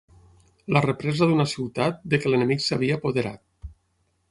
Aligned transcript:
La 0.77 0.81
represa 0.85 1.27
d'una 1.31 1.45
ciutat 1.51 2.01
de 2.15 2.21
què 2.25 2.33
l'enemic 2.33 2.67
s'havia 2.69 2.99
apoderat. 3.01 3.71